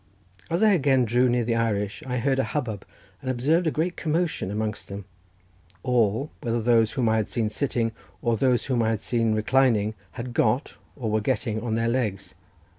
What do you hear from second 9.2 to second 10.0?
reclining,